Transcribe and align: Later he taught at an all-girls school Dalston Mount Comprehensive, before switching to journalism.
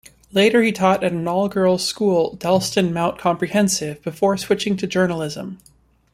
Later 0.33 0.63
he 0.63 0.71
taught 0.71 1.03
at 1.03 1.11
an 1.11 1.27
all-girls 1.27 1.85
school 1.85 2.33
Dalston 2.37 2.91
Mount 2.91 3.19
Comprehensive, 3.19 4.01
before 4.01 4.35
switching 4.35 4.75
to 4.77 4.87
journalism. 4.87 5.59